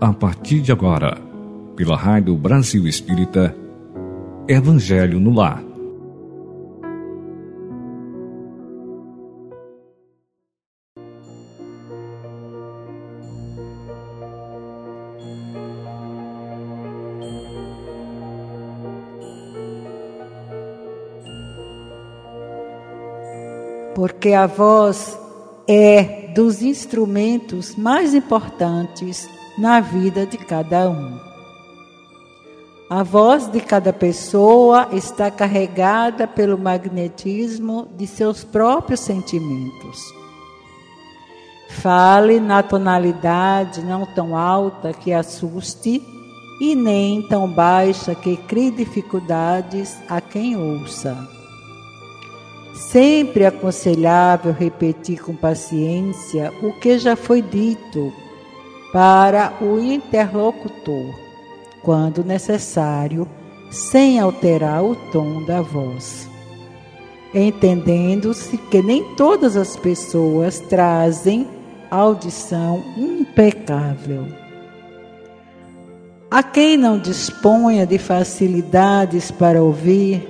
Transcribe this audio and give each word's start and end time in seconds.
a 0.00 0.14
partir 0.14 0.62
de 0.62 0.72
agora, 0.72 1.18
pela 1.76 1.94
Rádio 1.94 2.34
Brasil 2.34 2.86
Espírita, 2.86 3.54
Evangelho 4.48 5.20
no 5.20 5.34
Lar. 5.34 5.62
Porque 23.94 24.32
a 24.32 24.46
voz 24.46 25.18
é 25.68 26.32
dos 26.34 26.62
instrumentos 26.62 27.76
mais 27.76 28.14
importantes 28.14 29.28
na 29.58 29.80
vida 29.80 30.26
de 30.26 30.38
cada 30.38 30.88
um. 30.88 31.18
A 32.88 33.04
voz 33.04 33.46
de 33.46 33.60
cada 33.60 33.92
pessoa 33.92 34.88
está 34.92 35.30
carregada 35.30 36.26
pelo 36.26 36.58
magnetismo 36.58 37.88
de 37.96 38.04
seus 38.04 38.42
próprios 38.42 38.98
sentimentos. 38.98 40.12
Fale 41.68 42.40
na 42.40 42.64
tonalidade 42.64 43.80
não 43.82 44.04
tão 44.04 44.36
alta 44.36 44.92
que 44.92 45.12
assuste 45.12 46.02
e 46.60 46.74
nem 46.74 47.22
tão 47.28 47.48
baixa 47.48 48.12
que 48.12 48.36
crie 48.36 48.72
dificuldades 48.72 49.96
a 50.08 50.20
quem 50.20 50.56
ouça. 50.56 51.16
Sempre 52.74 53.46
aconselhável 53.46 54.52
repetir 54.52 55.22
com 55.22 55.36
paciência 55.36 56.52
o 56.60 56.72
que 56.80 56.98
já 56.98 57.14
foi 57.14 57.40
dito 57.40 58.12
para 58.92 59.52
o 59.60 59.78
interlocutor, 59.78 61.14
quando 61.82 62.24
necessário, 62.24 63.26
sem 63.70 64.18
alterar 64.18 64.84
o 64.84 64.96
tom 65.12 65.44
da 65.44 65.60
voz. 65.60 66.28
Entendendo-se 67.32 68.56
que 68.56 68.82
nem 68.82 69.14
todas 69.14 69.56
as 69.56 69.76
pessoas 69.76 70.58
trazem 70.58 71.46
audição 71.90 72.82
impecável. 72.96 74.26
A 76.28 76.42
quem 76.42 76.76
não 76.76 76.98
disponha 76.98 77.86
de 77.86 77.98
facilidades 77.98 79.30
para 79.30 79.62
ouvir, 79.62 80.28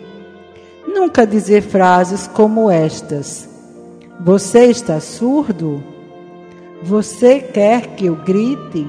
nunca 0.87 1.27
dizer 1.27 1.63
frases 1.63 2.27
como 2.27 2.71
estas: 2.71 3.49
Você 4.21 4.67
está 4.67 5.01
surdo? 5.01 5.83
Você 6.83 7.41
quer 7.41 7.89
que 7.89 8.07
eu 8.07 8.17
grite? 8.17 8.89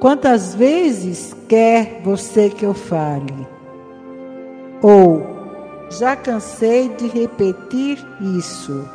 Quantas 0.00 0.54
vezes 0.54 1.36
quer 1.46 2.00
você 2.02 2.48
que 2.48 2.64
eu 2.64 2.72
fale? 2.72 3.46
Ou 4.82 5.22
já 5.90 6.16
cansei 6.16 6.88
de 6.88 7.06
repetir 7.06 7.98
isso. 8.38 8.88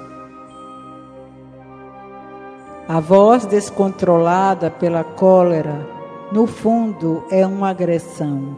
A 2.87 2.99
voz 2.99 3.45
descontrolada 3.45 4.71
pela 4.71 5.03
cólera, 5.03 5.87
no 6.31 6.47
fundo, 6.47 7.23
é 7.29 7.45
uma 7.45 7.69
agressão, 7.69 8.57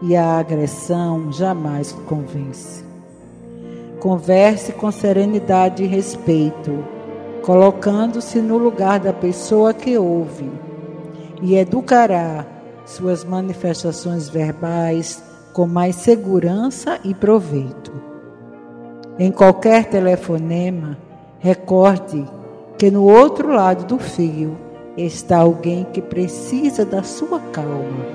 e 0.00 0.16
a 0.16 0.38
agressão 0.38 1.30
jamais 1.30 1.92
convence. 2.06 2.82
Converse 4.00 4.72
com 4.72 4.90
serenidade 4.90 5.84
e 5.84 5.86
respeito 5.86 6.97
colocando-se 7.42 8.40
no 8.40 8.58
lugar 8.58 9.00
da 9.00 9.12
pessoa 9.12 9.72
que 9.72 9.96
ouve, 9.96 10.50
e 11.40 11.56
educará 11.56 12.44
suas 12.84 13.24
manifestações 13.24 14.28
verbais 14.28 15.22
com 15.52 15.66
mais 15.66 15.96
segurança 15.96 16.98
e 17.04 17.14
proveito. 17.14 17.92
Em 19.18 19.30
qualquer 19.30 19.86
telefonema, 19.86 20.96
recorde 21.38 22.24
que 22.76 22.90
no 22.90 23.04
outro 23.04 23.48
lado 23.52 23.84
do 23.84 23.98
fio 23.98 24.56
está 24.96 25.38
alguém 25.38 25.84
que 25.84 26.00
precisa 26.00 26.84
da 26.84 27.02
sua 27.02 27.40
calma, 27.40 28.06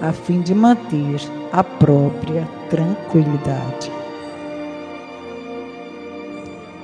a 0.00 0.12
fim 0.12 0.42
de 0.42 0.54
manter 0.54 1.20
a 1.52 1.62
própria 1.62 2.46
tranquilidade. 2.68 3.93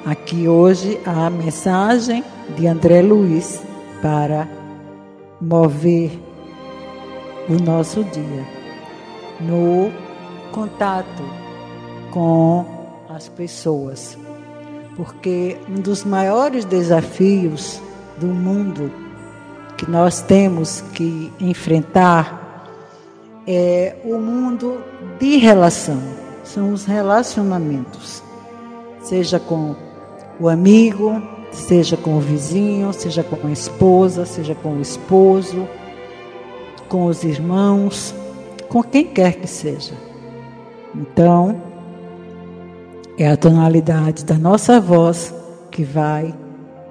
Aqui 0.05 0.49
hoje 0.49 0.99
a 1.05 1.28
mensagem 1.28 2.25
de 2.56 2.66
André 2.66 3.03
Luiz 3.03 3.62
para 4.00 4.49
mover 5.38 6.11
o 7.47 7.62
nosso 7.62 8.03
dia 8.05 8.47
no 9.41 9.93
contato 10.53 11.22
com 12.10 12.65
as 13.10 13.28
pessoas. 13.28 14.16
Porque 14.97 15.59
um 15.69 15.75
dos 15.75 16.03
maiores 16.03 16.65
desafios 16.65 17.78
do 18.19 18.28
mundo 18.28 18.91
que 19.77 19.89
nós 19.89 20.22
temos 20.22 20.81
que 20.94 21.31
enfrentar 21.39 22.66
é 23.47 23.97
o 24.03 24.16
mundo 24.16 24.83
de 25.19 25.37
relação, 25.37 26.00
são 26.43 26.72
os 26.72 26.87
relacionamentos, 26.87 28.22
seja 29.03 29.39
com 29.39 29.90
o 30.41 30.49
amigo, 30.49 31.21
seja 31.53 31.97
com 31.97 32.17
o 32.17 32.21
vizinho, 32.21 32.93
seja 32.95 33.23
com 33.23 33.47
a 33.47 33.53
esposa, 33.53 34.25
seja 34.25 34.55
com 34.55 34.71
o 34.71 34.81
esposo, 34.81 35.69
com 36.89 37.05
os 37.05 37.23
irmãos, 37.23 38.15
com 38.69 38.83
quem 38.83 39.05
quer 39.05 39.34
que 39.34 39.47
seja. 39.47 39.93
Então, 40.95 41.61
é 43.19 43.28
a 43.28 43.37
tonalidade 43.37 44.25
da 44.25 44.39
nossa 44.39 44.81
voz 44.81 45.34
que 45.71 45.84
vai 45.84 46.34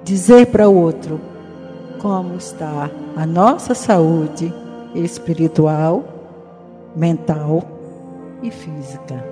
dizer 0.04 0.46
para 0.46 0.68
o 0.68 0.74
outro 0.74 1.20
como 2.00 2.36
está 2.36 2.88
a 3.16 3.26
nossa 3.26 3.74
saúde 3.74 4.54
espiritual, 4.94 6.04
mental 6.94 7.62
e 8.42 8.50
física. 8.50 9.22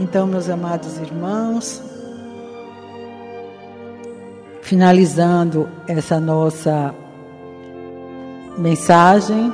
Então, 0.00 0.26
meus 0.26 0.48
amados 0.48 0.98
irmãos, 0.98 1.82
finalizando 4.66 5.68
essa 5.86 6.18
nossa 6.18 6.92
mensagem, 8.58 9.52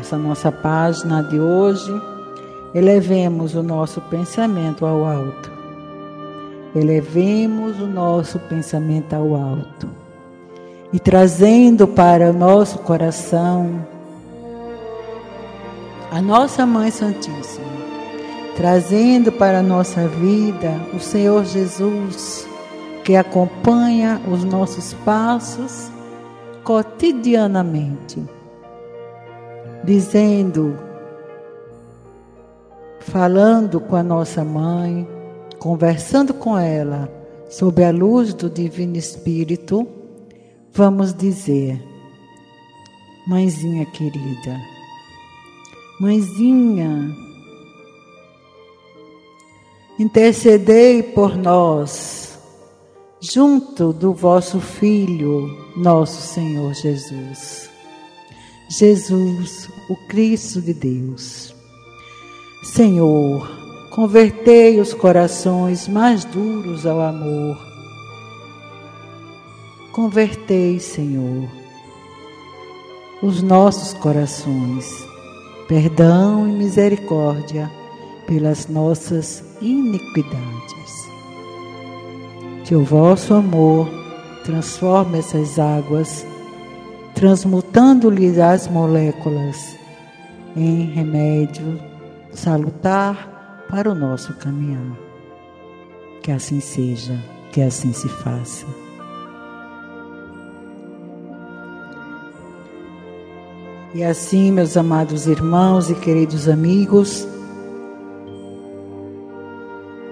essa 0.00 0.16
nossa 0.16 0.50
página 0.50 1.22
de 1.22 1.38
hoje, 1.38 1.92
elevemos 2.74 3.54
o 3.54 3.62
nosso 3.62 4.00
pensamento 4.00 4.86
ao 4.86 5.04
alto. 5.04 5.52
Elevemos 6.74 7.78
o 7.78 7.86
nosso 7.86 8.38
pensamento 8.38 9.14
ao 9.14 9.34
alto. 9.34 9.86
E 10.94 10.98
trazendo 10.98 11.86
para 11.86 12.30
o 12.30 12.32
nosso 12.32 12.78
coração 12.78 13.84
a 16.10 16.22
nossa 16.22 16.64
Mãe 16.64 16.90
Santíssima, 16.90 17.66
trazendo 18.56 19.30
para 19.30 19.58
a 19.58 19.62
nossa 19.62 20.08
vida 20.08 20.80
o 20.94 21.00
Senhor 21.00 21.44
Jesus 21.44 22.53
que 23.04 23.14
acompanha 23.16 24.18
os 24.26 24.42
nossos 24.44 24.94
passos 25.04 25.90
cotidianamente, 26.64 28.24
dizendo, 29.84 30.74
falando 33.00 33.78
com 33.78 33.94
a 33.94 34.02
nossa 34.02 34.42
mãe, 34.42 35.06
conversando 35.58 36.32
com 36.32 36.58
ela 36.58 37.12
sob 37.50 37.84
a 37.84 37.90
luz 37.90 38.32
do 38.32 38.48
Divino 38.48 38.96
Espírito, 38.96 39.86
vamos 40.72 41.12
dizer: 41.12 41.78
Mãezinha 43.28 43.84
querida, 43.84 44.58
Mãezinha, 46.00 47.14
intercedei 49.98 51.02
por 51.02 51.36
nós 51.36 52.23
junto 53.32 53.90
do 53.90 54.12
vosso 54.12 54.60
Filho, 54.60 55.48
nosso 55.74 56.20
Senhor 56.20 56.74
Jesus. 56.74 57.70
Jesus, 58.68 59.70
o 59.88 59.96
Cristo 60.08 60.60
de 60.60 60.74
Deus. 60.74 61.54
Senhor, 62.62 63.48
convertei 63.90 64.78
os 64.78 64.92
corações 64.92 65.88
mais 65.88 66.24
duros 66.26 66.84
ao 66.84 67.00
amor. 67.00 67.56
Convertei, 69.92 70.78
Senhor, 70.78 71.48
os 73.22 73.40
nossos 73.40 73.94
corações, 73.94 74.86
perdão 75.66 76.46
e 76.46 76.52
misericórdia 76.52 77.70
pelas 78.26 78.66
nossas 78.66 79.42
iniquidades 79.62 80.73
que 82.64 82.74
o 82.74 82.82
vosso 82.82 83.34
amor 83.34 83.88
transforme 84.42 85.18
essas 85.18 85.58
águas, 85.58 86.26
transmutando-lhe 87.14 88.40
as 88.40 88.66
moléculas 88.66 89.76
em 90.56 90.86
remédio 90.86 91.78
salutar 92.32 93.66
para 93.68 93.90
o 93.90 93.94
nosso 93.94 94.34
caminhar. 94.34 94.96
Que 96.22 96.32
assim 96.32 96.58
seja, 96.58 97.22
que 97.52 97.60
assim 97.60 97.92
se 97.92 98.08
faça. 98.08 98.66
E 103.94 104.02
assim, 104.02 104.50
meus 104.50 104.76
amados 104.76 105.26
irmãos 105.26 105.88
e 105.88 105.94
queridos 105.94 106.48
amigos, 106.48 107.28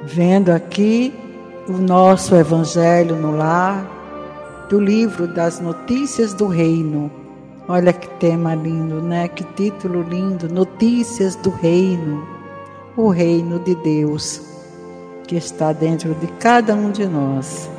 vendo 0.04 0.50
aqui 0.50 1.12
o 1.68 1.72
nosso 1.72 2.34
Evangelho 2.34 3.16
no 3.16 3.36
lar, 3.36 3.86
do 4.68 4.80
livro 4.80 5.26
das 5.26 5.60
Notícias 5.60 6.34
do 6.34 6.46
Reino. 6.46 7.10
Olha 7.68 7.92
que 7.92 8.08
tema 8.18 8.54
lindo, 8.54 9.00
né? 9.00 9.28
Que 9.28 9.44
título 9.44 10.02
lindo! 10.02 10.48
Notícias 10.48 11.36
do 11.36 11.50
Reino. 11.50 12.26
O 12.96 13.08
Reino 13.08 13.58
de 13.60 13.74
Deus 13.76 14.42
que 15.26 15.36
está 15.36 15.72
dentro 15.72 16.14
de 16.14 16.26
cada 16.26 16.74
um 16.74 16.90
de 16.90 17.06
nós. 17.06 17.70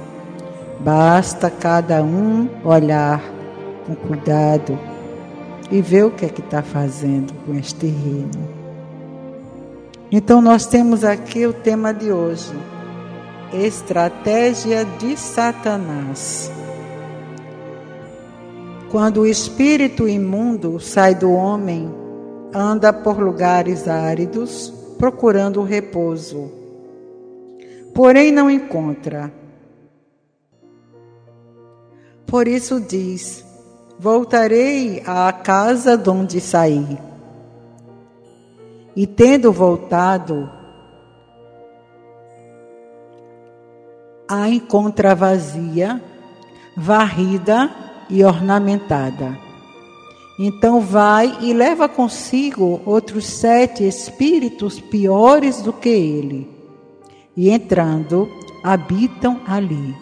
Basta 0.79 1.49
cada 1.51 2.01
um 2.01 2.49
olhar 2.63 3.21
com 3.85 3.95
cuidado 3.95 4.77
e 5.69 5.81
ver 5.81 6.05
o 6.05 6.11
que 6.11 6.25
é 6.25 6.29
que 6.29 6.41
está 6.41 6.61
fazendo 6.61 7.33
com 7.45 7.53
este 7.55 7.87
reino. 7.87 8.49
Então 10.11 10.41
nós 10.41 10.65
temos 10.65 11.03
aqui 11.03 11.45
o 11.45 11.53
tema 11.53 11.93
de 11.93 12.11
hoje: 12.11 12.53
estratégia 13.53 14.83
de 14.83 15.15
Satanás. 15.15 16.51
Quando 18.89 19.21
o 19.21 19.27
espírito 19.27 20.07
imundo 20.07 20.79
sai 20.79 21.15
do 21.15 21.31
homem, 21.31 21.93
anda 22.53 22.91
por 22.91 23.19
lugares 23.19 23.87
áridos, 23.87 24.73
procurando 24.97 25.63
repouso. 25.63 26.51
Porém 27.93 28.31
não 28.31 28.49
encontra. 28.49 29.31
Por 32.25 32.47
isso 32.47 32.79
diz: 32.79 33.45
Voltarei 33.99 35.03
à 35.05 35.31
casa 35.31 35.95
de 35.95 36.09
onde 36.09 36.41
saí. 36.41 36.97
E 38.95 39.07
tendo 39.07 39.51
voltado, 39.51 40.49
a 44.41 44.49
encontra 44.49 45.13
vazia, 45.13 46.01
varrida 46.75 47.69
e 48.09 48.23
ornamentada. 48.23 49.37
Então 50.39 50.81
vai 50.81 51.37
e 51.41 51.53
leva 51.53 51.87
consigo 51.87 52.81
outros 52.83 53.25
sete 53.25 53.87
espíritos 53.87 54.79
piores 54.79 55.61
do 55.61 55.71
que 55.71 55.89
ele, 55.89 56.49
e 57.37 57.51
entrando, 57.51 58.27
habitam 58.63 59.39
ali. 59.45 59.95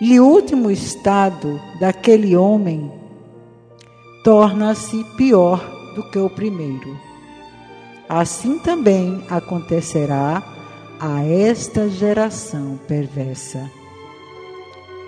E 0.00 0.18
o 0.18 0.26
último 0.26 0.70
estado 0.70 1.60
daquele 1.78 2.34
homem 2.34 2.90
torna-se 4.24 5.04
pior 5.18 5.62
do 5.94 6.02
que 6.04 6.18
o 6.18 6.30
primeiro. 6.30 6.98
Assim 8.08 8.58
também 8.58 9.22
acontecerá 9.28 10.42
a 11.00 11.24
esta 11.24 11.88
geração 11.88 12.78
perversa. 12.86 13.70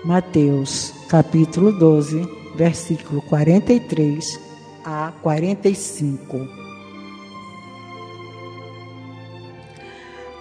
Mateus, 0.03 0.91
capítulo 1.07 1.71
12, 1.71 2.27
versículo 2.55 3.21
43 3.21 4.39
a 4.83 5.13
45. 5.21 6.47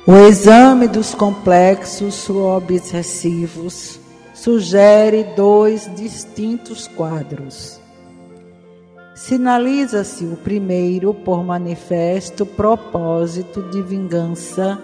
O 0.06 0.16
exame 0.26 0.88
dos 0.88 1.14
complexos 1.14 2.14
subobsessivos 2.14 4.00
sugere 4.32 5.22
dois 5.36 5.88
distintos 5.94 6.88
quadros. 6.88 7.78
Sinaliza-se 9.14 10.24
o 10.24 10.36
primeiro 10.36 11.12
por 11.12 11.44
manifesto 11.44 12.46
propósito 12.46 13.62
de 13.70 13.82
vingança, 13.82 14.80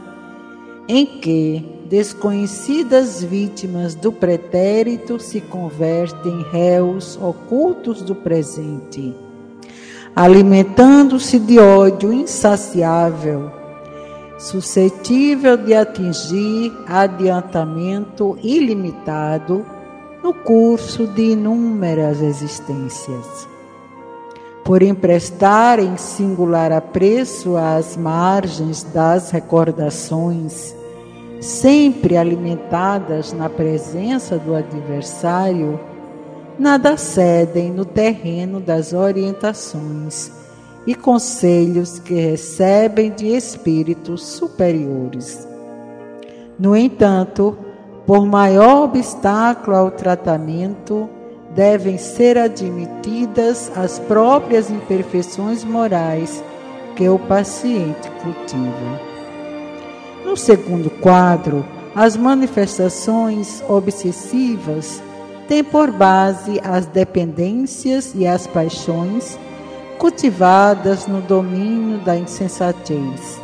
em 0.89 1.05
que 1.05 1.65
desconhecidas 1.89 3.23
vítimas 3.23 3.95
do 3.95 4.11
pretérito 4.11 5.21
se 5.21 5.41
convertem 5.41 6.41
em 6.41 6.43
réus 6.43 7.19
ocultos 7.21 8.03
do 8.03 8.15
presente, 8.15 9.15
alimentando-se 10.17 11.39
de 11.39 11.59
ódio 11.59 12.13
insaciável 12.13 13.59
suscetível 14.39 15.57
de 15.57 15.75
atingir 15.75 16.73
adiantamento 16.87 18.39
ilimitado 18.41 19.67
no 20.23 20.33
curso 20.33 21.07
de 21.09 21.33
inúmeras 21.33 22.23
existências. 22.23 23.49
Por 24.65 24.83
emprestarem 24.83 25.97
singular 25.97 26.71
apreço 26.73 27.57
às 27.57 27.97
margens 27.97 28.83
das 28.83 29.31
recordações, 29.31 30.75
sempre 31.41 32.17
alimentadas 32.17 33.33
na 33.33 33.49
presença 33.49 34.39
do 34.39 34.55
adversário, 34.55 35.79
nada 36.59 36.97
cedem 36.97 37.71
no 37.71 37.85
terreno 37.85 38.61
das 38.61 38.93
orientações 38.93 40.33
e 40.87 40.95
conselhos 40.95 41.99
que 41.99 42.15
recebem 42.15 43.11
de 43.11 43.29
espíritos 43.29 44.23
superiores. 44.25 45.47
No 46.59 46.77
entanto, 46.77 47.57
por 48.07 48.27
maior 48.27 48.85
obstáculo 48.85 49.77
ao 49.77 49.91
tratamento, 49.91 51.09
devem 51.55 51.99
ser 51.99 52.39
admitidas 52.39 53.71
as 53.77 53.99
próprias 53.99 54.71
imperfeições 54.71 55.63
morais 55.63 56.43
que 56.97 57.09
o 57.09 57.19
paciente 57.19 58.11
cultiva. 58.23 59.08
No 60.29 60.37
segundo 60.37 60.91
quadro, 60.91 61.65
as 61.95 62.15
manifestações 62.15 63.65
obsessivas 63.67 65.03
têm 65.49 65.65
por 65.65 65.91
base 65.91 66.61
as 66.63 66.85
dependências 66.85 68.13
e 68.15 68.27
as 68.27 68.47
paixões 68.47 69.39
cultivadas 69.97 71.07
no 71.07 71.23
domínio 71.23 71.97
da 72.01 72.15
insensatez, 72.15 73.41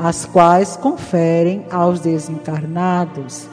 as 0.00 0.26
quais 0.26 0.76
conferem 0.76 1.64
aos 1.70 2.00
desencarnados, 2.00 3.46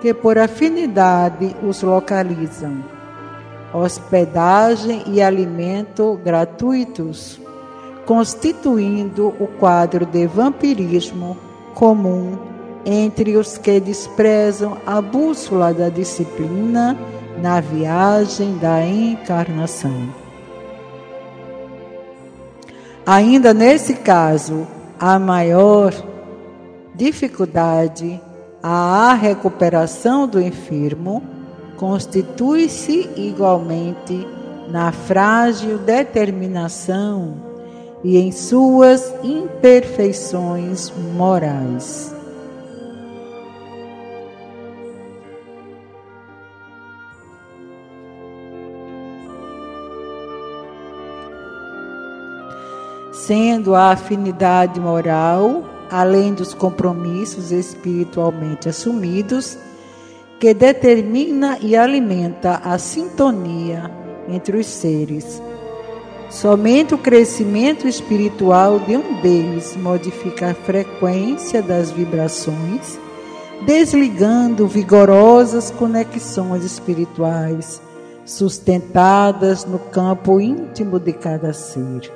que 0.00 0.14
por 0.14 0.38
afinidade 0.38 1.54
os 1.62 1.82
localizam, 1.82 2.82
hospedagem 3.74 5.02
e 5.08 5.20
alimento 5.20 6.18
gratuitos, 6.24 7.38
constituindo 8.06 9.34
o 9.38 9.46
quadro 9.46 10.06
de 10.06 10.26
vampirismo 10.26 11.36
comum 11.74 12.38
entre 12.84 13.36
os 13.36 13.56
que 13.56 13.80
desprezam 13.80 14.76
a 14.86 15.00
bússola 15.00 15.72
da 15.72 15.88
disciplina 15.88 16.96
na 17.40 17.60
viagem 17.60 18.56
da 18.58 18.86
encarnação. 18.86 20.08
Ainda 23.06 23.52
nesse 23.52 23.94
caso, 23.96 24.66
a 24.98 25.18
maior 25.18 25.92
dificuldade 26.94 28.20
à 28.62 29.12
recuperação 29.14 30.26
do 30.26 30.40
enfermo 30.40 31.22
constitui-se 31.76 33.10
igualmente 33.16 34.26
na 34.70 34.90
frágil 34.92 35.76
determinação 35.78 37.53
e 38.04 38.18
em 38.18 38.30
suas 38.30 39.12
imperfeições 39.24 40.92
morais. 41.16 42.14
sendo 53.26 53.74
a 53.74 53.92
afinidade 53.92 54.78
moral, 54.78 55.64
além 55.90 56.34
dos 56.34 56.52
compromissos 56.52 57.50
espiritualmente 57.52 58.68
assumidos, 58.68 59.56
que 60.38 60.52
determina 60.52 61.58
e 61.58 61.74
alimenta 61.74 62.60
a 62.62 62.76
sintonia 62.76 63.90
entre 64.28 64.58
os 64.58 64.66
seres. 64.66 65.40
Somente 66.34 66.92
o 66.92 66.98
crescimento 66.98 67.86
espiritual 67.86 68.80
de 68.80 68.96
um 68.96 69.20
deles 69.20 69.76
modifica 69.76 70.50
a 70.50 70.54
frequência 70.54 71.62
das 71.62 71.92
vibrações, 71.92 72.98
desligando 73.64 74.66
vigorosas 74.66 75.70
conexões 75.70 76.64
espirituais 76.64 77.80
sustentadas 78.24 79.64
no 79.64 79.78
campo 79.78 80.40
íntimo 80.40 80.98
de 80.98 81.12
cada 81.12 81.52
ser. 81.52 82.12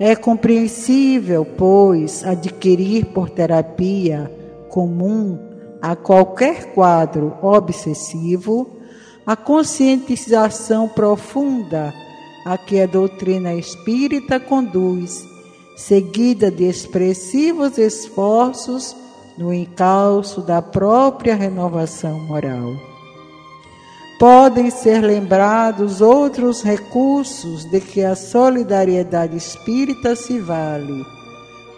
É 0.00 0.16
compreensível, 0.16 1.44
pois, 1.44 2.24
adquirir 2.24 3.04
por 3.04 3.28
terapia 3.28 4.32
comum 4.70 5.38
a 5.82 5.94
qualquer 5.94 6.72
quadro 6.72 7.36
obsessivo 7.42 8.78
a 9.26 9.36
conscientização 9.36 10.88
profunda 10.88 11.92
a 12.44 12.58
que 12.58 12.80
a 12.80 12.86
doutrina 12.86 13.54
espírita 13.54 14.40
conduz, 14.40 15.26
seguida 15.76 16.50
de 16.50 16.64
expressivos 16.64 17.78
esforços 17.78 18.96
no 19.38 19.52
encalço 19.52 20.40
da 20.40 20.60
própria 20.60 21.34
renovação 21.34 22.18
moral. 22.20 22.74
Podem 24.18 24.70
ser 24.70 25.00
lembrados 25.00 26.00
outros 26.00 26.62
recursos 26.62 27.64
de 27.64 27.80
que 27.80 28.04
a 28.04 28.14
solidariedade 28.14 29.36
espírita 29.36 30.14
se 30.14 30.38
vale 30.38 31.04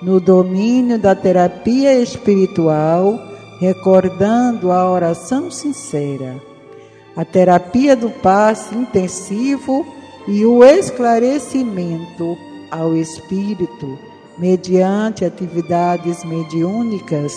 no 0.02 0.20
domínio 0.20 0.98
da 0.98 1.14
terapia 1.14 1.94
espiritual, 1.94 3.18
recordando 3.58 4.70
a 4.70 4.90
oração 4.90 5.50
sincera, 5.50 6.38
a 7.16 7.24
terapia 7.24 7.96
do 7.96 8.10
passe 8.10 8.74
intensivo 8.74 9.86
e 10.26 10.44
o 10.46 10.64
esclarecimento 10.64 12.36
ao 12.70 12.94
espírito 12.96 13.98
mediante 14.38 15.24
atividades 15.24 16.24
mediúnicas 16.24 17.34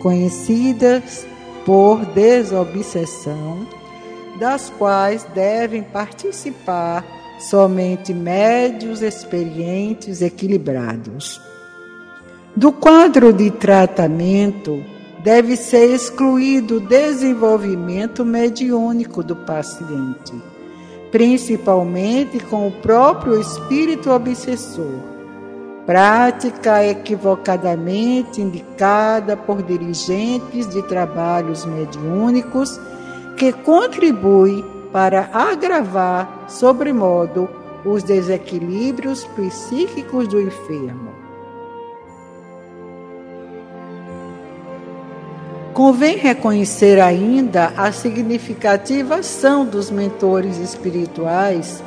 conhecidas 0.00 1.26
por 1.66 2.04
desobsessão, 2.06 3.66
das 4.38 4.70
quais 4.78 5.24
devem 5.34 5.82
participar 5.82 7.04
somente 7.38 8.14
médios 8.14 9.02
experientes 9.02 10.22
equilibrados. 10.22 11.40
Do 12.56 12.72
quadro 12.72 13.32
de 13.32 13.50
tratamento, 13.50 14.82
deve 15.22 15.56
ser 15.56 15.94
excluído 15.94 16.76
o 16.76 16.80
desenvolvimento 16.80 18.24
mediúnico 18.24 19.22
do 19.22 19.36
paciente, 19.36 20.32
principalmente 21.10 22.38
com 22.40 22.68
o 22.68 22.72
próprio 22.72 23.40
espírito 23.40 24.10
obsessor 24.10 25.10
prática 25.90 26.86
equivocadamente 26.86 28.40
indicada 28.40 29.36
por 29.36 29.60
dirigentes 29.60 30.68
de 30.68 30.82
trabalhos 30.82 31.64
mediúnicos 31.64 32.80
que 33.36 33.52
contribui 33.52 34.64
para 34.92 35.30
agravar 35.32 36.44
sobremodo 36.48 37.48
os 37.84 38.04
desequilíbrios 38.04 39.26
psíquicos 39.50 40.28
do 40.28 40.40
enfermo. 40.40 41.19
Convém 45.80 46.18
reconhecer 46.18 47.00
ainda 47.00 47.72
a 47.74 47.90
significativa 47.90 49.14
ação 49.14 49.64
dos 49.64 49.90
mentores 49.90 50.58
espirituais, 50.58 51.82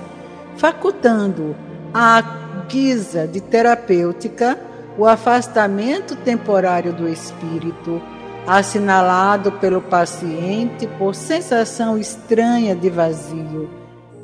facultando 0.57 1.55
a 1.93 2.19
guisa 2.67 3.27
de 3.27 3.39
terapêutica 3.39 4.57
o 4.97 5.05
afastamento 5.05 6.15
temporário 6.15 6.91
do 6.91 7.07
espírito, 7.07 8.01
assinalado 8.47 9.51
pelo 9.51 9.79
paciente 9.79 10.87
por 10.97 11.13
sensação 11.13 11.95
estranha 11.95 12.75
de 12.75 12.89
vazio, 12.89 13.69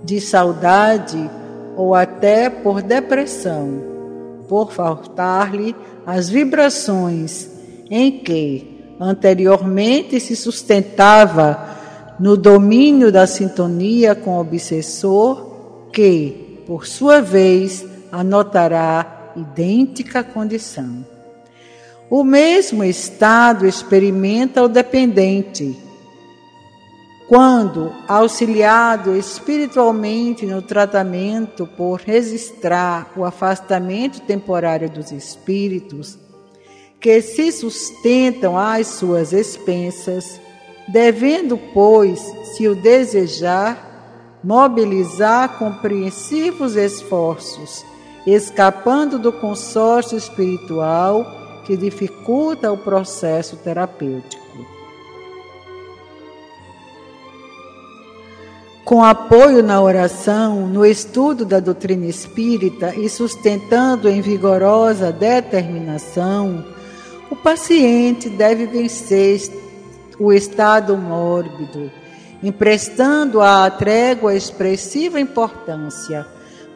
de 0.03 0.19
saudade 0.19 1.29
ou 1.77 1.93
até 1.93 2.49
por 2.49 2.81
depressão, 2.81 3.83
por 4.47 4.71
faltar-lhe 4.71 5.75
as 6.07 6.27
vibrações 6.27 7.47
em 7.87 8.17
que 8.17 8.78
anteriormente 8.99 10.19
se 10.19 10.35
sustentava 10.35 11.77
no 12.19 12.35
domínio 12.35 13.11
da 13.11 13.25
sintonia 13.25 14.13
com 14.13 14.31
o 14.31 14.41
obsessor, 14.41 15.89
que, 15.93 16.61
por 16.67 16.85
sua 16.85 17.21
vez, 17.21 17.85
anotará 18.11 19.31
idêntica 19.35 20.23
condição. 20.23 21.05
O 22.09 22.23
mesmo 22.23 22.83
estado 22.83 23.65
experimenta 23.65 24.63
o 24.63 24.67
dependente. 24.67 25.77
Quando, 27.29 27.93
auxiliado 28.07 29.15
espiritualmente 29.15 30.45
no 30.47 30.63
tratamento 30.63 31.67
por 31.77 32.01
registrar 32.01 33.13
o 33.15 33.23
afastamento 33.23 34.21
temporário 34.21 34.89
dos 34.89 35.11
espíritos, 35.11 36.17
que 36.99 37.21
se 37.21 37.51
sustentam 37.51 38.57
às 38.57 38.87
suas 38.87 39.31
expensas, 39.33 40.39
devendo, 40.87 41.57
pois, 41.73 42.19
se 42.53 42.67
o 42.67 42.75
desejar, 42.75 44.39
mobilizar 44.43 45.57
compreensivos 45.57 46.75
esforços 46.75 47.85
escapando 48.25 49.17
do 49.17 49.31
consórcio 49.31 50.17
espiritual 50.17 51.25
que 51.65 51.77
dificulta 51.77 52.71
o 52.71 52.77
processo 52.77 53.55
terapêutico. 53.57 54.39
Com 58.83 59.03
apoio 59.03 59.61
na 59.61 59.79
oração, 59.79 60.67
no 60.67 60.83
estudo 60.83 61.45
da 61.45 61.59
doutrina 61.59 62.07
espírita 62.07 62.95
e 62.95 63.07
sustentando 63.07 64.09
em 64.09 64.19
vigorosa 64.19 65.11
determinação, 65.11 66.65
o 67.29 67.35
paciente 67.35 68.29
deve 68.29 68.65
vencer 68.65 69.41
o 70.19 70.33
estado 70.33 70.97
mórbido, 70.97 71.91
emprestando 72.41 73.41
à 73.41 73.69
trégua 73.69 74.35
expressiva 74.35 75.19
importância 75.19 76.25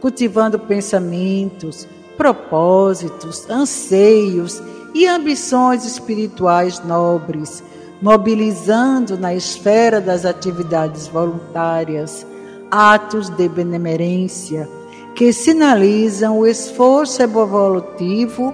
cultivando 0.03 0.59
pensamentos, 0.59 1.87
propósitos, 2.17 3.49
anseios 3.49 4.61
e 4.93 5.07
ambições 5.07 5.85
espirituais 5.85 6.83
nobres, 6.83 7.63
mobilizando 8.01 9.17
na 9.17 9.33
esfera 9.33 10.01
das 10.01 10.25
atividades 10.25 11.07
voluntárias 11.07 12.27
atos 12.69 13.29
de 13.29 13.47
benemerência 13.47 14.67
que 15.15 15.31
sinalizam 15.31 16.39
o 16.39 16.45
esforço 16.45 17.21
evolutivo 17.21 18.53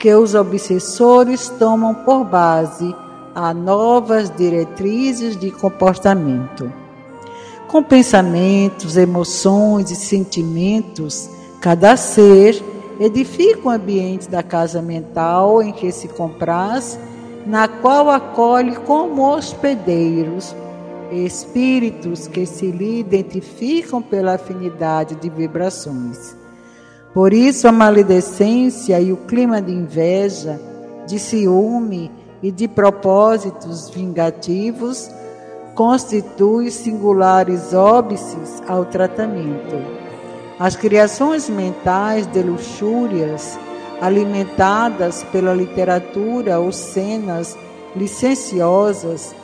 que 0.00 0.14
os 0.14 0.34
obsessores 0.34 1.50
tomam 1.50 1.94
por 1.94 2.24
base 2.24 2.96
a 3.34 3.52
novas 3.52 4.30
diretrizes 4.30 5.36
de 5.36 5.50
comportamento. 5.50 6.72
Com 7.68 7.82
pensamentos, 7.82 8.96
emoções 8.96 9.90
e 9.90 9.94
sentimentos, 9.94 11.28
cada 11.60 11.98
ser 11.98 12.60
edifica 12.98 13.68
o 13.68 13.70
ambiente 13.70 14.28
da 14.28 14.42
casa 14.42 14.80
mental 14.80 15.62
em 15.62 15.70
que 15.70 15.92
se 15.92 16.08
compraz, 16.08 16.98
na 17.46 17.68
qual 17.68 18.08
acolhe 18.10 18.76
como 18.76 19.22
hospedeiros 19.30 20.56
espíritos 21.12 22.26
que 22.26 22.46
se 22.46 22.70
lhe 22.70 23.00
identificam 23.00 24.00
pela 24.00 24.34
afinidade 24.34 25.14
de 25.16 25.28
vibrações. 25.28 26.39
Por 27.12 27.32
isso, 27.32 27.66
a 27.66 27.72
maledicência 27.72 29.00
e 29.00 29.12
o 29.12 29.16
clima 29.16 29.60
de 29.60 29.72
inveja, 29.72 30.60
de 31.06 31.18
ciúme 31.18 32.10
e 32.42 32.52
de 32.52 32.68
propósitos 32.68 33.90
vingativos 33.90 35.10
constitui 35.74 36.70
singulares 36.70 37.74
óbices 37.74 38.62
ao 38.68 38.84
tratamento. 38.84 39.76
As 40.58 40.76
criações 40.76 41.48
mentais 41.48 42.26
de 42.26 42.42
luxúrias, 42.42 43.58
alimentadas 44.00 45.24
pela 45.32 45.54
literatura 45.54 46.60
ou 46.60 46.70
cenas 46.70 47.56
licenciosas, 47.96 49.34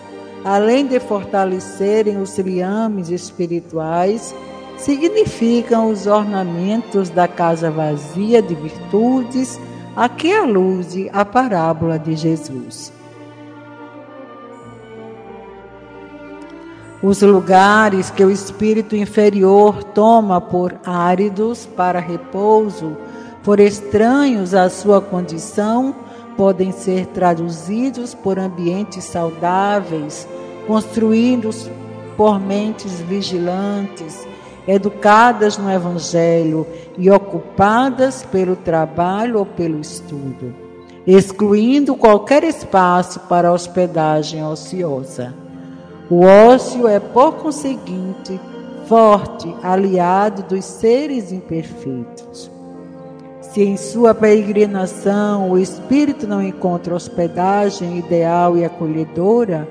além 0.44 0.86
de 0.86 1.00
fortalecerem 1.00 2.18
os 2.18 2.38
liames 2.38 3.08
espirituais, 3.10 4.34
significam 4.76 5.90
os 5.90 6.06
ornamentos 6.06 7.08
da 7.08 7.26
casa 7.26 7.70
vazia 7.70 8.42
de 8.42 8.54
virtudes 8.54 9.58
a 9.96 10.08
que 10.08 10.32
alude 10.32 11.08
a 11.12 11.24
parábola 11.24 11.98
de 11.98 12.14
Jesus. 12.14 12.92
Os 17.02 17.22
lugares 17.22 18.10
que 18.10 18.24
o 18.24 18.30
espírito 18.30 18.96
inferior 18.96 19.84
toma 19.84 20.40
por 20.40 20.74
áridos 20.84 21.66
para 21.66 22.00
repouso, 22.00 22.96
por 23.44 23.60
estranhos 23.60 24.54
à 24.54 24.68
sua 24.68 25.00
condição, 25.00 25.94
podem 26.36 26.72
ser 26.72 27.06
traduzidos 27.06 28.14
por 28.14 28.38
ambientes 28.38 29.04
saudáveis, 29.04 30.26
construídos 30.66 31.70
por 32.16 32.40
mentes 32.40 33.00
vigilantes, 33.00 34.26
educadas 34.66 35.56
no 35.56 35.70
Evangelho 35.70 36.66
e 36.98 37.10
ocupadas 37.10 38.24
pelo 38.24 38.56
trabalho 38.56 39.38
ou 39.38 39.46
pelo 39.46 39.80
estudo, 39.80 40.54
excluindo 41.06 41.94
qualquer 41.94 42.42
espaço 42.42 43.20
para 43.20 43.52
hospedagem 43.52 44.44
ociosa. 44.44 45.34
O 46.10 46.24
ócio 46.24 46.86
é, 46.86 46.98
por 46.98 47.34
conseguinte, 47.34 48.40
forte 48.86 49.52
aliado 49.62 50.42
dos 50.44 50.64
seres 50.64 51.32
imperfeitos. 51.32 52.50
Se 53.40 53.62
em 53.62 53.76
sua 53.76 54.14
peregrinação 54.14 55.50
o 55.50 55.58
espírito 55.58 56.26
não 56.26 56.42
encontra 56.42 56.94
hospedagem 56.94 57.98
ideal 57.98 58.56
e 58.56 58.64
acolhedora, 58.64 59.68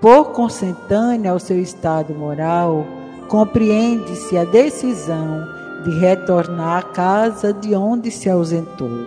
por 0.00 0.26
consentânea 0.26 1.32
ao 1.32 1.38
seu 1.38 1.60
estado 1.60 2.14
moral, 2.14 2.86
compreende-se 3.28 4.36
a 4.36 4.44
decisão 4.44 5.46
de 5.84 5.90
retornar 5.90 6.78
à 6.78 6.82
casa 6.82 7.52
de 7.52 7.74
onde 7.74 8.10
se 8.10 8.28
ausentou. 8.28 9.06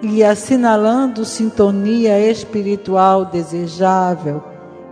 E 0.00 0.22
assinalando 0.22 1.24
sintonia 1.24 2.20
espiritual 2.30 3.24
desejável, 3.24 4.44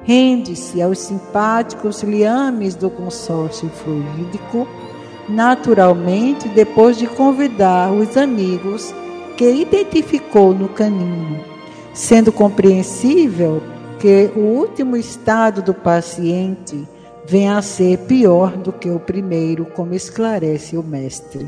rende-se 0.02 0.82
aos 0.82 0.98
simpáticos 0.98 2.02
liames 2.02 2.74
do 2.74 2.90
consórcio 2.90 3.68
fluídico, 3.68 4.66
naturalmente 5.28 6.48
depois 6.48 6.96
de 6.96 7.06
convidar 7.06 7.92
os 7.92 8.16
amigos 8.16 8.92
que 9.36 9.48
identificou 9.48 10.52
no 10.52 10.68
caminho, 10.68 11.40
sendo 11.92 12.32
compreensível 12.32 13.62
que 13.98 14.30
o 14.36 14.40
último 14.40 14.96
estado 14.96 15.62
do 15.62 15.74
paciente 15.74 16.86
venha 17.26 17.58
a 17.58 17.62
ser 17.62 17.98
pior 18.00 18.56
do 18.56 18.72
que 18.72 18.90
o 18.90 19.00
primeiro, 19.00 19.66
como 19.66 19.94
esclarece 19.94 20.76
o 20.76 20.82
mestre. 20.82 21.46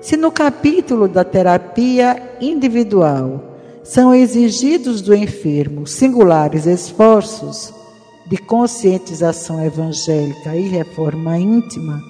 Se 0.00 0.16
no 0.16 0.30
capítulo 0.30 1.08
da 1.08 1.24
terapia 1.24 2.36
individual 2.40 3.56
são 3.82 4.14
exigidos 4.14 5.00
do 5.00 5.14
enfermo 5.14 5.86
singulares 5.86 6.66
esforços 6.66 7.72
de 8.26 8.36
conscientização 8.36 9.64
evangélica 9.64 10.56
e 10.56 10.68
reforma 10.68 11.38
íntima, 11.38 12.02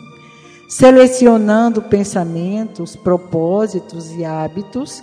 selecionando 0.68 1.82
pensamentos, 1.82 2.96
propósitos 2.96 4.10
e 4.12 4.24
hábitos, 4.24 5.02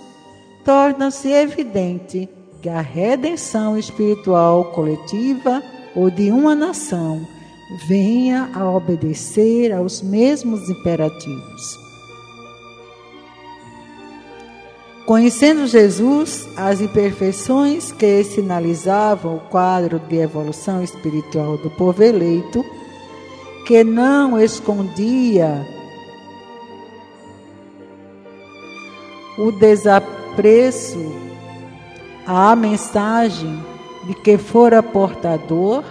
torna-se 0.64 1.30
evidente 1.30 2.28
a 2.68 2.80
redenção 2.80 3.78
espiritual 3.78 4.66
coletiva 4.72 5.62
ou 5.94 6.10
de 6.10 6.30
uma 6.30 6.54
nação 6.54 7.26
venha 7.88 8.50
a 8.54 8.70
obedecer 8.70 9.72
aos 9.72 10.02
mesmos 10.02 10.68
imperativos. 10.68 11.78
Conhecendo 15.06 15.66
Jesus, 15.66 16.48
as 16.56 16.80
imperfeições 16.80 17.92
que 17.92 18.24
sinalizavam 18.24 19.36
o 19.36 19.40
quadro 19.40 19.98
de 19.98 20.16
evolução 20.16 20.82
espiritual 20.82 21.58
do 21.58 21.68
povo 21.70 22.02
eleito, 22.02 22.64
que 23.66 23.84
não 23.84 24.40
escondia 24.40 25.66
o 29.36 29.52
desapreço 29.52 30.98
a 32.26 32.56
mensagem 32.56 33.62
de 34.06 34.14
que 34.14 34.38
fora 34.38 34.82
portador, 34.82 35.84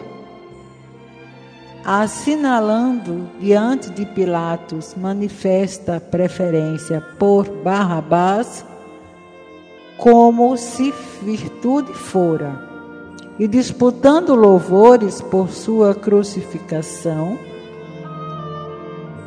assinalando 1.85 3.29
diante 3.39 3.89
de 3.91 4.05
Pilatos 4.05 4.95
manifesta 4.95 5.99
preferência 5.99 7.01
por 7.19 7.47
Barrabás, 7.63 8.65
como 9.97 10.57
se 10.57 10.93
virtude 11.21 11.93
fora, 11.93 12.59
e 13.37 13.47
disputando 13.47 14.33
louvores 14.33 15.21
por 15.21 15.49
sua 15.49 15.93
crucificação, 15.93 17.37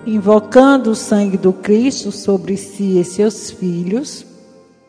invocando 0.05 0.91
o 0.91 0.95
sangue 0.95 1.37
do 1.37 1.53
Cristo 1.53 2.11
sobre 2.11 2.57
si 2.57 2.99
e 2.99 3.05
seus 3.05 3.51
filhos, 3.51 4.26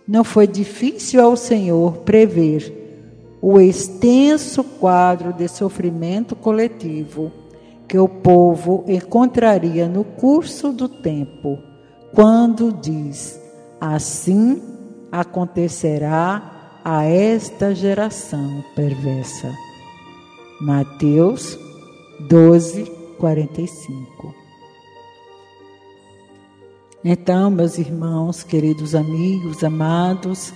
não 0.07 0.23
foi 0.23 0.47
difícil 0.47 1.21
ao 1.21 1.35
Senhor 1.35 1.97
prever 1.97 2.73
o 3.41 3.59
extenso 3.59 4.63
quadro 4.63 5.33
de 5.33 5.47
sofrimento 5.47 6.35
coletivo 6.35 7.31
que 7.87 7.97
o 7.97 8.07
povo 8.07 8.83
encontraria 8.87 9.87
no 9.87 10.03
curso 10.03 10.71
do 10.71 10.89
tempo, 10.89 11.57
quando 12.13 12.71
diz: 12.71 13.39
Assim 13.79 14.61
acontecerá 15.11 16.79
a 16.83 17.03
esta 17.05 17.73
geração 17.73 18.63
perversa. 18.75 19.53
Mateus 20.59 21.57
12, 22.27 22.85
45. 23.19 24.46
Então, 27.09 27.49
meus 27.49 27.77
irmãos, 27.77 28.43
queridos 28.43 28.93
amigos, 28.93 29.63
amados, 29.63 30.51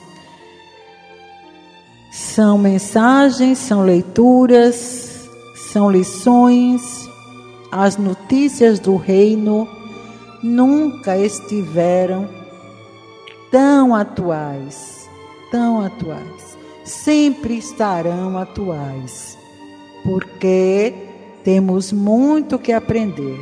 são 2.11 2.57
mensagens, 2.57 3.57
são 3.57 3.85
leituras, 3.85 5.29
são 5.71 5.89
lições, 5.89 7.09
as 7.71 7.95
notícias 7.95 8.79
do 8.81 8.97
reino 8.97 9.65
nunca 10.43 11.17
estiveram 11.17 12.27
tão 13.49 13.95
atuais, 13.95 15.09
tão 15.51 15.79
atuais, 15.79 16.57
sempre 16.83 17.59
estarão 17.59 18.37
atuais, 18.37 19.37
porque 20.03 20.93
temos 21.45 21.93
muito 21.93 22.59
que 22.59 22.73
aprender, 22.73 23.39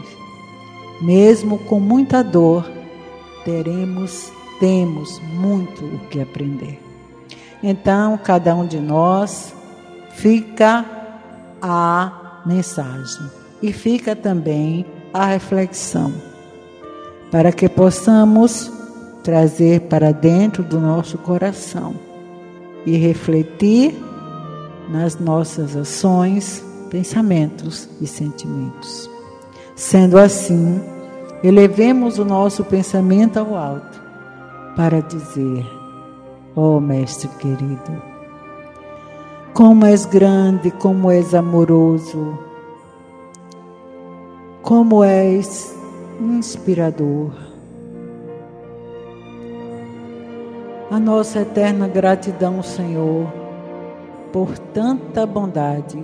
mesmo 1.01 1.57
com 1.57 1.79
muita 1.79 2.23
dor 2.23 2.77
teremos, 3.43 4.31
temos 4.59 5.19
muito 5.33 5.85
o 5.85 5.99
que 6.09 6.19
aprender. 6.19 6.79
Então, 7.61 8.17
cada 8.17 8.55
um 8.55 8.65
de 8.65 8.79
nós 8.79 9.53
fica 10.11 10.85
a 11.61 12.41
mensagem 12.45 13.29
e 13.61 13.73
fica 13.73 14.15
também 14.15 14.85
a 15.13 15.25
reflexão, 15.25 16.13
para 17.31 17.51
que 17.51 17.67
possamos 17.67 18.71
trazer 19.23 19.81
para 19.81 20.11
dentro 20.11 20.63
do 20.63 20.79
nosso 20.79 21.17
coração 21.17 21.95
e 22.85 22.95
refletir 22.95 23.93
nas 24.89 25.19
nossas 25.19 25.75
ações, 25.75 26.63
pensamentos 26.89 27.89
e 28.01 28.07
sentimentos. 28.07 29.09
Sendo 29.75 30.17
assim, 30.17 30.81
Elevemos 31.41 32.19
o 32.19 32.25
nosso 32.25 32.65
pensamento 32.65 33.39
ao 33.39 33.55
alto 33.55 34.01
para 34.75 35.01
dizer: 35.01 35.65
Ó 36.53 36.75
oh, 36.75 36.79
Mestre 36.81 37.29
querido, 37.39 38.01
como 39.53 39.85
és 39.85 40.05
grande, 40.05 40.69
como 40.69 41.09
és 41.09 41.33
amoroso, 41.33 42.37
como 44.61 45.01
és 45.01 45.73
inspirador. 46.19 47.31
A 50.91 50.99
nossa 50.99 51.39
eterna 51.39 51.87
gratidão, 51.87 52.61
Senhor, 52.61 53.31
por 54.33 54.57
tanta 54.57 55.25
bondade 55.25 56.03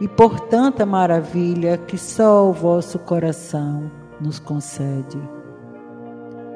e 0.00 0.06
por 0.06 0.38
tanta 0.38 0.86
maravilha 0.86 1.78
que 1.78 1.98
só 1.98 2.48
o 2.48 2.52
vosso 2.52 2.96
coração 3.00 3.99
nos 4.20 4.38
concede. 4.38 5.18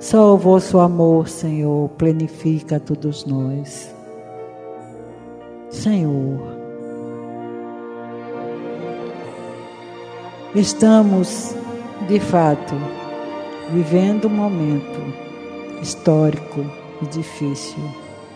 Só 0.01 0.35
o 0.35 0.39
vosso 0.39 0.79
amor, 0.79 1.29
Senhor, 1.29 1.89
plenifica 1.91 2.79
todos 2.79 3.25
nós. 3.25 3.95
Senhor, 5.71 6.41
estamos, 10.55 11.55
de 12.07 12.21
fato, 12.21 12.75
vivendo 13.73 14.27
um 14.27 14.31
momento 14.31 15.01
histórico 15.81 16.65
e 17.03 17.07
difícil. 17.07 17.83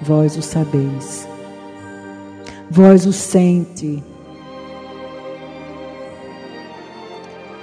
Vós 0.01 0.37
o 0.37 0.43
sabeis. 0.43 1.29
Vós 2.71 3.07
o 3.07 3.13
sente 3.13 4.03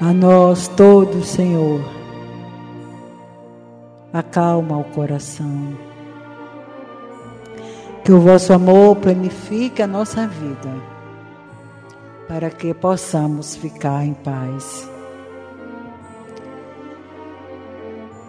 A 0.01 0.11
nós 0.11 0.67
todos, 0.67 1.27
Senhor, 1.27 1.81
acalma 4.11 4.77
o 4.77 4.83
coração. 4.83 5.77
Que 8.03 8.11
o 8.11 8.19
vosso 8.19 8.51
amor 8.51 8.97
planifique 8.97 9.81
a 9.81 9.87
nossa 9.87 10.27
vida. 10.27 10.69
para 12.27 12.49
que 12.49 12.73
possamos 12.73 13.55
ficar 13.55 14.03
em 14.03 14.13
paz. 14.13 14.89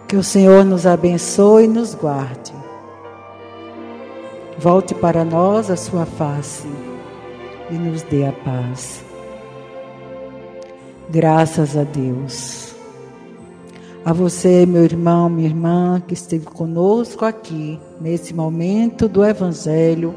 Que 0.07 0.15
o 0.15 0.23
Senhor 0.23 0.63
nos 0.63 0.85
abençoe 0.85 1.65
e 1.65 1.67
nos 1.67 1.93
guarde. 1.95 2.53
Volte 4.57 4.95
para 4.95 5.25
nós 5.25 5.69
a 5.69 5.75
sua 5.75 6.05
face 6.05 6.67
e 7.69 7.73
nos 7.73 8.03
dê 8.03 8.25
a 8.25 8.31
paz. 8.31 9.06
Graças 11.09 11.77
a 11.77 11.83
Deus. 11.83 12.75
A 14.03 14.11
você, 14.11 14.65
meu 14.65 14.83
irmão, 14.83 15.29
minha 15.29 15.47
irmã, 15.47 16.01
que 16.05 16.13
esteve 16.13 16.45
conosco 16.45 17.23
aqui 17.23 17.79
nesse 17.99 18.33
momento 18.33 19.07
do 19.07 19.23
Evangelho, 19.23 20.13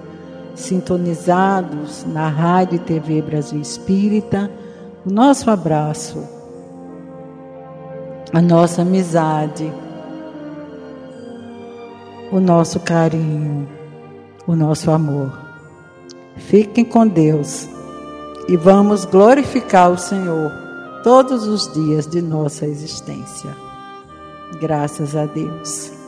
sintonizados 0.52 2.04
na 2.04 2.28
Rádio 2.28 2.76
e 2.76 2.78
TV 2.80 3.22
Brasil 3.22 3.60
Espírita, 3.60 4.50
o 5.06 5.12
nosso 5.12 5.48
abraço, 5.48 6.24
a 8.32 8.42
nossa 8.42 8.82
amizade, 8.82 9.72
o 12.32 12.40
nosso 12.40 12.80
carinho, 12.80 13.68
o 14.44 14.56
nosso 14.56 14.90
amor. 14.90 15.38
Fiquem 16.36 16.84
com 16.84 17.06
Deus 17.06 17.68
e 18.48 18.56
vamos 18.56 19.04
glorificar 19.04 19.92
o 19.92 19.98
Senhor 19.98 20.69
todos 21.02 21.46
os 21.46 21.72
dias 21.72 22.06
de 22.06 22.20
nossa 22.20 22.66
existência. 22.66 23.56
Graças 24.60 25.16
a 25.16 25.26
Deus. 25.26 25.99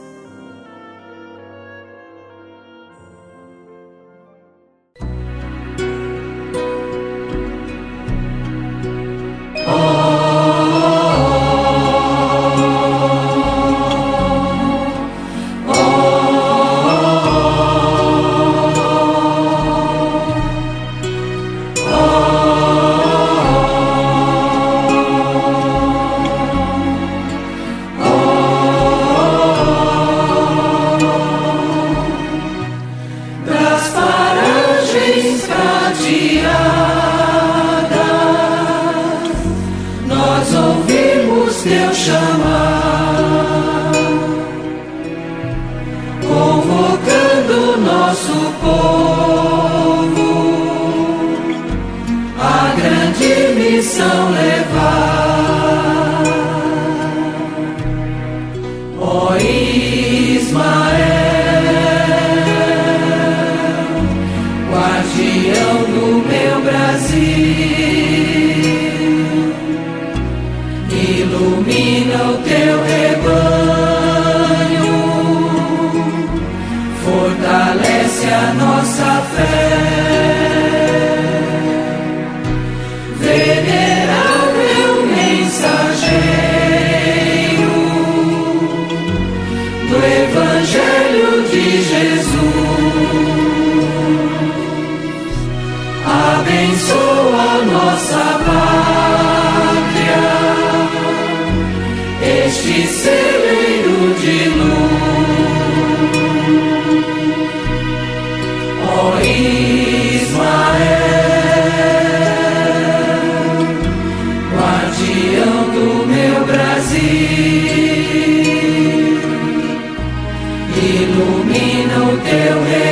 ilumina 120.82 121.96
o 122.02 122.16
teu 122.18 122.64
reino. 122.64 122.91